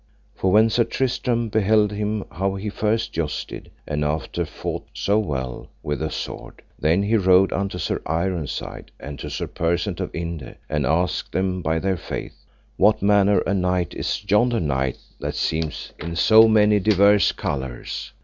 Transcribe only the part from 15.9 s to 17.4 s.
in so many divers